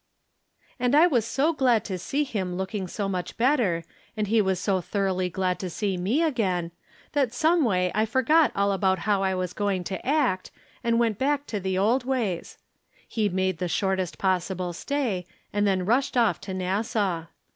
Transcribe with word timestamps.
And 0.79 0.95
I 0.95 1.05
was 1.05 1.25
so 1.25 1.53
glad 1.53 1.85
to 1.85 1.99
see 1.99 2.23
him 2.23 2.55
looking 2.55 2.87
so 2.87 3.07
much 3.07 3.37
better,' 3.37 3.83
and 4.17 4.25
he 4.25 4.41
was 4.41 4.59
so 4.59 4.81
thoroughly 4.81 5.29
glad 5.29 5.59
to 5.59 5.69
see 5.69 5.95
me 5.95 6.23
again, 6.23 6.71
that 7.11 7.35
someway 7.35 7.91
I 7.93 8.07
forgot 8.07 8.51
all 8.55 8.71
about 8.71 8.97
how 9.05 9.21
I 9.21 9.35
was 9.35 9.53
going 9.53 9.83
to 9.83 10.03
act, 10.03 10.49
and 10.83 10.97
went 10.97 11.19
back 11.19 11.45
to 11.45 11.59
the 11.59 11.77
old 11.77 12.03
ways. 12.03 12.57
He 13.07 13.29
made 13.29 13.59
the 13.59 13.67
shortest 13.67 14.17
possible 14.17 14.73
stay, 14.73 15.27
and 15.53 15.67
then 15.67 15.85
rushed 15.85 16.17
off 16.17 16.41
to 16.41 16.53
Nassau. 16.55 17.25